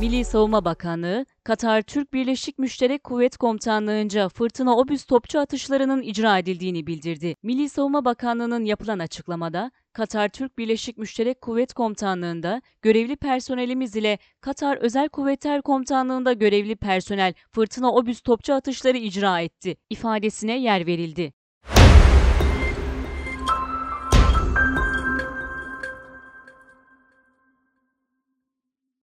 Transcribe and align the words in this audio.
Milli 0.00 0.24
Savunma 0.24 0.64
Bakanlığı, 0.64 1.26
Katar 1.44 1.82
Türk 1.82 2.12
Birleşik 2.12 2.58
Müşterek 2.58 3.04
Kuvvet 3.04 3.36
Komutanlığı'nca 3.36 4.28
fırtına 4.28 4.76
obüs 4.76 5.04
topçu 5.04 5.40
atışlarının 5.40 6.02
icra 6.02 6.38
edildiğini 6.38 6.86
bildirdi. 6.86 7.34
Milli 7.42 7.68
Savunma 7.68 8.04
Bakanlığı'nın 8.04 8.64
yapılan 8.64 8.98
açıklamada, 8.98 9.70
Katar 9.92 10.28
Türk 10.28 10.58
Birleşik 10.58 10.98
Müşterek 10.98 11.40
Kuvvet 11.40 11.72
Komutanlığı'nda 11.72 12.62
görevli 12.82 13.16
personelimiz 13.16 13.96
ile 13.96 14.18
Katar 14.40 14.76
Özel 14.76 15.08
Kuvvetler 15.08 15.62
Komutanlığı'nda 15.62 16.32
görevli 16.32 16.76
personel 16.76 17.34
fırtına 17.50 17.92
obüs 17.92 18.20
topçu 18.20 18.54
atışları 18.54 18.96
icra 18.96 19.40
etti 19.40 19.76
ifadesine 19.90 20.58
yer 20.58 20.86
verildi. 20.86 21.32